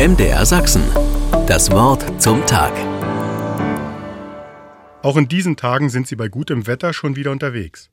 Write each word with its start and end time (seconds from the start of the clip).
MDR 0.00 0.46
Sachsen. 0.46 0.82
Das 1.46 1.70
Wort 1.70 2.22
zum 2.22 2.46
Tag. 2.46 2.72
Auch 5.02 5.18
in 5.18 5.28
diesen 5.28 5.58
Tagen 5.58 5.90
sind 5.90 6.06
sie 6.06 6.16
bei 6.16 6.28
gutem 6.28 6.66
Wetter 6.66 6.94
schon 6.94 7.16
wieder 7.16 7.30
unterwegs. 7.30 7.90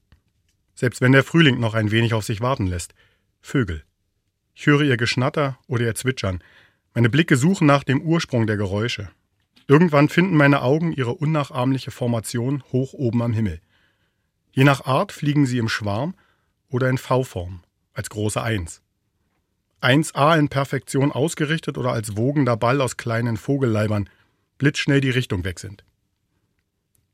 Selbst 0.73 1.01
wenn 1.01 1.11
der 1.11 1.25
Frühling 1.25 1.59
noch 1.59 1.73
ein 1.73 1.91
wenig 1.91 2.13
auf 2.13 2.23
sich 2.23 2.39
warten 2.39 2.65
lässt. 2.65 2.93
Vögel. 3.41 3.83
Ich 4.55 4.67
höre 4.67 4.83
ihr 4.83 4.95
Geschnatter 4.95 5.59
oder 5.67 5.83
ihr 5.83 5.95
Zwitschern. 5.95 6.41
Meine 6.93 7.09
Blicke 7.09 7.35
suchen 7.35 7.67
nach 7.67 7.83
dem 7.83 8.01
Ursprung 8.01 8.47
der 8.47 8.55
Geräusche. 8.55 9.09
Irgendwann 9.67 10.07
finden 10.07 10.37
meine 10.37 10.61
Augen 10.61 10.93
ihre 10.93 11.13
unnachahmliche 11.13 11.91
Formation 11.91 12.63
hoch 12.71 12.93
oben 12.93 13.21
am 13.21 13.33
Himmel. 13.33 13.59
Je 14.53 14.63
nach 14.63 14.85
Art 14.85 15.11
fliegen 15.11 15.45
sie 15.45 15.57
im 15.57 15.67
Schwarm 15.67 16.15
oder 16.69 16.87
in 16.89 16.99
V-Form, 16.99 17.63
als 17.91 18.09
große 18.09 18.41
Eins. 18.41 18.81
1a 19.81 20.37
in 20.37 20.49
Perfektion 20.49 21.11
ausgerichtet 21.11 21.77
oder 21.77 21.91
als 21.91 22.17
wogender 22.17 22.57
Ball 22.57 22.81
aus 22.81 22.97
kleinen 22.97 23.37
Vogelleibern 23.37 24.09
blitzschnell 24.57 25.01
die 25.01 25.11
Richtung 25.11 25.43
weg 25.43 25.59
sind. 25.59 25.83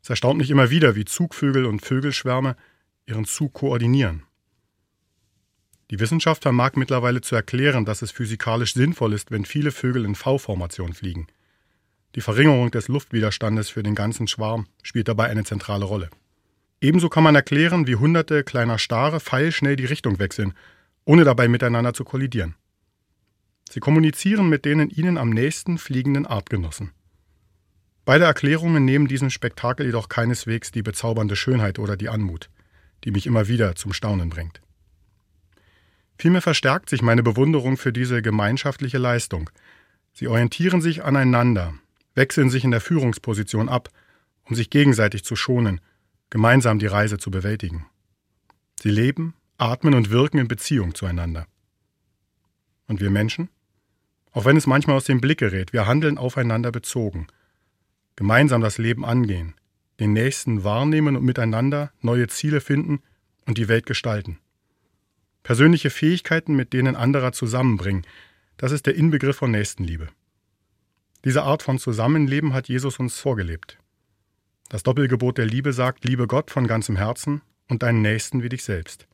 Es 0.01 0.09
erstaunt 0.09 0.37
mich 0.37 0.49
immer 0.49 0.69
wieder, 0.69 0.95
wie 0.95 1.05
Zugvögel 1.05 1.65
und 1.65 1.81
Vögelschwärme 1.81 2.55
ihren 3.05 3.25
Zug 3.25 3.53
koordinieren. 3.53 4.23
Die 5.91 5.99
Wissenschaft 5.99 6.43
vermag 6.43 6.71
mittlerweile 6.75 7.21
zu 7.21 7.35
erklären, 7.35 7.85
dass 7.85 8.01
es 8.01 8.11
physikalisch 8.11 8.73
sinnvoll 8.73 9.13
ist, 9.13 9.31
wenn 9.31 9.45
viele 9.45 9.71
Vögel 9.71 10.05
in 10.05 10.15
V-Formation 10.15 10.93
fliegen. 10.93 11.27
Die 12.15 12.21
Verringerung 12.21 12.71
des 12.71 12.87
Luftwiderstandes 12.87 13.69
für 13.69 13.83
den 13.83 13.95
ganzen 13.95 14.27
Schwarm 14.27 14.67
spielt 14.81 15.07
dabei 15.07 15.27
eine 15.27 15.43
zentrale 15.43 15.85
Rolle. 15.85 16.09
Ebenso 16.79 17.09
kann 17.09 17.23
man 17.23 17.35
erklären, 17.35 17.87
wie 17.87 17.95
hunderte 17.95 18.43
kleiner 18.43 18.77
Stare 18.77 19.19
pfeilschnell 19.19 19.75
die 19.75 19.85
Richtung 19.85 20.19
wechseln 20.19 20.53
ohne 21.05 21.23
dabei 21.23 21.47
miteinander 21.47 21.93
zu 21.93 22.03
kollidieren. 22.03 22.55
Sie 23.69 23.79
kommunizieren 23.79 24.49
mit 24.49 24.65
den 24.65 24.89
ihnen 24.89 25.17
am 25.17 25.29
nächsten 25.29 25.77
fliegenden 25.77 26.25
Artgenossen. 26.25 26.91
Beide 28.05 28.25
Erklärungen 28.25 28.83
nehmen 28.83 29.07
diesem 29.07 29.29
Spektakel 29.29 29.85
jedoch 29.85 30.09
keineswegs 30.09 30.71
die 30.71 30.81
bezaubernde 30.81 31.35
Schönheit 31.35 31.79
oder 31.79 31.95
die 31.95 32.09
Anmut, 32.09 32.49
die 33.03 33.11
mich 33.11 33.25
immer 33.25 33.47
wieder 33.47 33.75
zum 33.75 33.93
Staunen 33.93 34.29
bringt. 34.29 34.61
Vielmehr 36.17 36.41
verstärkt 36.41 36.89
sich 36.89 37.01
meine 37.01 37.23
Bewunderung 37.23 37.77
für 37.77 37.93
diese 37.93 38.21
gemeinschaftliche 38.21 38.97
Leistung. 38.97 39.49
Sie 40.13 40.27
orientieren 40.27 40.81
sich 40.81 41.03
aneinander, 41.03 41.73
wechseln 42.13 42.49
sich 42.49 42.63
in 42.63 42.71
der 42.71 42.81
Führungsposition 42.81 43.69
ab, 43.69 43.89
um 44.43 44.55
sich 44.55 44.69
gegenseitig 44.69 45.23
zu 45.23 45.35
schonen, 45.35 45.81
gemeinsam 46.29 46.79
die 46.79 46.87
Reise 46.87 47.17
zu 47.17 47.31
bewältigen. 47.31 47.85
Sie 48.79 48.89
leben, 48.89 49.33
atmen 49.57 49.93
und 49.93 50.09
wirken 50.09 50.39
in 50.39 50.47
Beziehung 50.47 50.95
zueinander. 50.95 51.47
Und 52.87 53.01
wir 53.01 53.09
Menschen? 53.09 53.49
Auch 54.31 54.45
wenn 54.45 54.57
es 54.57 54.67
manchmal 54.67 54.97
aus 54.97 55.05
dem 55.05 55.21
Blick 55.21 55.39
gerät, 55.39 55.73
wir 55.73 55.85
handeln 55.85 56.17
aufeinander 56.17 56.71
bezogen. 56.71 57.27
Gemeinsam 58.15 58.61
das 58.61 58.77
Leben 58.77 59.05
angehen, 59.05 59.55
den 59.99 60.13
Nächsten 60.13 60.63
wahrnehmen 60.63 61.15
und 61.15 61.23
miteinander 61.23 61.91
neue 62.01 62.27
Ziele 62.27 62.61
finden 62.61 63.01
und 63.45 63.57
die 63.57 63.67
Welt 63.67 63.85
gestalten. 63.85 64.39
Persönliche 65.43 65.89
Fähigkeiten 65.89 66.55
mit 66.55 66.73
denen 66.73 66.95
anderer 66.95 67.31
zusammenbringen, 67.31 68.05
das 68.57 68.71
ist 68.71 68.85
der 68.85 68.95
Inbegriff 68.95 69.37
von 69.37 69.51
Nächstenliebe. 69.51 70.09
Diese 71.25 71.43
Art 71.43 71.63
von 71.63 71.79
Zusammenleben 71.79 72.53
hat 72.53 72.67
Jesus 72.67 72.99
uns 72.99 73.19
vorgelebt. 73.19 73.77
Das 74.69 74.83
Doppelgebot 74.83 75.37
der 75.37 75.45
Liebe 75.45 75.73
sagt, 75.73 76.05
liebe 76.05 76.27
Gott 76.27 76.51
von 76.51 76.67
ganzem 76.67 76.95
Herzen 76.95 77.41
und 77.69 77.83
deinen 77.83 78.01
Nächsten 78.01 78.43
wie 78.43 78.49
dich 78.49 78.63
selbst. 78.63 79.07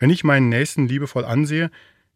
Wenn 0.00 0.10
ich 0.10 0.24
meinen 0.24 0.48
Nächsten 0.48 0.88
liebevoll 0.88 1.26
ansehe, 1.26 1.70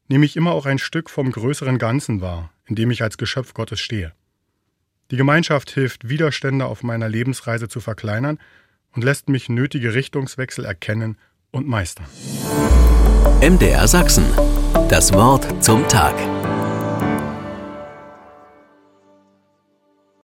nehme 0.09 0.25
ich 0.25 0.37
immer 0.37 0.53
auch 0.53 0.67
ein 0.67 0.79
Stück 0.79 1.11
vom 1.11 1.31
größeren 1.31 1.79
Ganzen 1.79 2.23
wahr, 2.23 2.51
in 2.65 2.75
dem 2.75 2.91
ich 2.91 3.03
als 3.03 3.19
Geschöpf 3.19 3.53
Gottes 3.53 3.79
stehe. 3.79 4.13
Die 5.11 5.17
Gemeinschaft 5.17 5.71
hilft, 5.71 6.09
Widerstände 6.09 6.65
auf 6.65 6.83
meiner 6.83 7.11
Lebensreise 7.11 7.69
zu 7.69 7.81
verkleinern 7.81 8.39
und 8.93 9.05
lässt 9.05 9.29
mich 9.29 9.51
nötige 9.51 9.93
Richtungswechsel 9.93 10.65
erkennen 10.65 11.19
und 11.51 11.69
meistern. 11.69 12.07
MDR 13.43 13.87
Sachsen. 13.87 14.25
Das 14.89 15.13
Wort 15.13 15.63
zum 15.63 15.87
Tag. 15.87 16.15